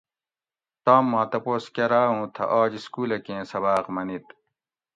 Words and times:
تام 0.83 1.03
ما 1.11 1.21
تپوس 1.31 1.65
کراۤ 1.75 2.07
اُوں 2.11 2.23
تھۤہ 2.35 2.45
آج 2.59 2.71
سکولہ 2.85 3.17
کیں 3.25 3.43
سباۤق 3.51 3.85
منیت 3.95 4.25